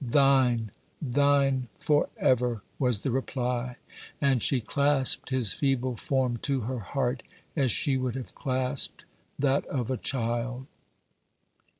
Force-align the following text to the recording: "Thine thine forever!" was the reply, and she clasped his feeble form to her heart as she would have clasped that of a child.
"Thine 0.03 0.71
thine 0.99 1.67
forever!" 1.77 2.63
was 2.79 3.01
the 3.01 3.11
reply, 3.11 3.75
and 4.19 4.41
she 4.41 4.59
clasped 4.59 5.29
his 5.29 5.53
feeble 5.53 5.95
form 5.95 6.37
to 6.37 6.61
her 6.61 6.79
heart 6.79 7.21
as 7.55 7.71
she 7.71 7.97
would 7.97 8.15
have 8.15 8.33
clasped 8.33 9.05
that 9.37 9.63
of 9.65 9.91
a 9.91 9.97
child. 9.97 10.65